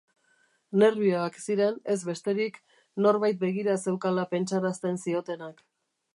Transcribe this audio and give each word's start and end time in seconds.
Nerbioak 0.83 1.37
ziren, 1.43 1.77
ez 1.97 1.97
besterik, 2.07 2.57
norbait 3.07 3.41
begira 3.45 3.77
zeukala 3.83 4.29
pentsarazten 4.35 5.01
ziotenak. 5.05 5.65